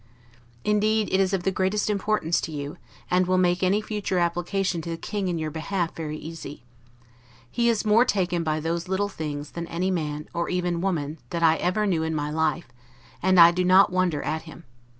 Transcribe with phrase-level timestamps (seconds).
[0.63, 2.77] Indeed it is of the greatest importance to you,
[3.11, 6.63] and will make any future application to the King in your behalf very easy.
[7.51, 11.43] He is more taken by those little things, than any man, or even woman, that
[11.43, 12.69] I ever knew in my life:
[13.21, 14.63] and I do not wonder at him.